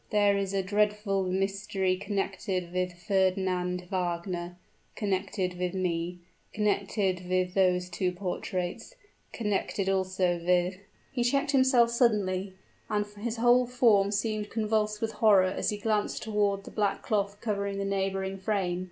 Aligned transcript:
"There 0.09 0.35
is 0.35 0.51
a 0.51 0.63
dreadful 0.63 1.25
mystery 1.25 1.95
connected 1.95 2.73
with 2.73 2.93
Fernand 2.97 3.83
Wagner 3.91 4.57
connected 4.95 5.59
with 5.59 5.75
me 5.75 6.17
connected 6.53 7.29
with 7.29 7.53
these 7.53 7.87
two 7.87 8.11
portraits 8.11 8.95
connected 9.31 9.87
also 9.89 10.41
with" 10.43 10.77
He 11.11 11.23
checked 11.23 11.51
himself 11.51 11.91
suddenly, 11.91 12.55
and 12.89 13.05
his 13.05 13.37
whole 13.37 13.67
form 13.67 14.09
seemed 14.09 14.49
convulsed 14.49 15.01
with 15.01 15.11
horror 15.21 15.43
as 15.45 15.69
he 15.69 15.77
glanced 15.77 16.23
toward 16.23 16.63
the 16.63 16.71
black 16.71 17.03
cloth 17.03 17.37
covering 17.39 17.77
the 17.77 17.85
neighboring 17.85 18.39
frame. 18.39 18.79